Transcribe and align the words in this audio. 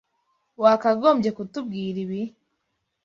Wakagombye 0.61 1.29
kutubwira 1.37 1.97
ibi? 2.05 2.21